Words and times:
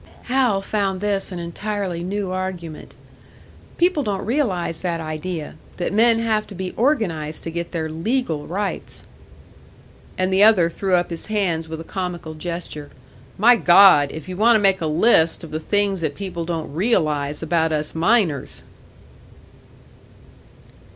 Hal 0.23 0.61
found 0.63 0.99
this 0.99 1.31
an 1.31 1.37
entirely 1.37 2.03
new 2.03 2.31
argument. 2.31 2.95
"People 3.77 4.01
don't 4.01 4.25
realise 4.25 4.79
that 4.79 4.99
idea 4.99 5.57
that 5.77 5.93
men 5.93 6.17
have 6.17 6.47
to 6.47 6.55
be 6.55 6.73
organised 6.75 7.43
to 7.43 7.51
get 7.51 7.71
their 7.71 7.87
legal 7.87 8.47
rights." 8.47 9.05
And 10.17 10.33
the 10.33 10.41
other 10.41 10.71
threw 10.71 10.95
up 10.95 11.11
his 11.11 11.27
hands 11.27 11.69
with 11.69 11.79
a 11.79 11.83
comical 11.83 12.33
gesture. 12.33 12.89
"My 13.37 13.55
God! 13.55 14.09
If 14.11 14.27
you 14.27 14.35
want 14.35 14.55
to 14.55 14.59
make 14.59 14.81
a 14.81 14.87
list 14.87 15.43
of 15.43 15.51
the 15.51 15.59
things 15.59 16.01
that 16.01 16.15
people 16.15 16.45
don't 16.45 16.73
realise 16.73 17.43
about 17.43 17.71
us 17.71 17.93
miners!" 17.93 18.63